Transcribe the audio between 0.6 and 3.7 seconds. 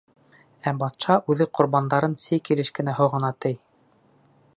Ә батша үҙе ҡорбандарын сей килеш кенә һоғона, ти.